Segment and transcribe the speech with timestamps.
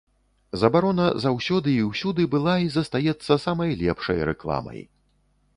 [0.61, 4.81] Забарона заўсёды і ўсюды была і застаецца самай лепшай рэкламай.